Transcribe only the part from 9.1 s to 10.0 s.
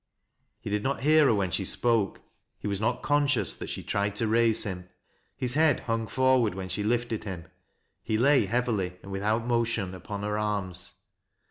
withe ut motion,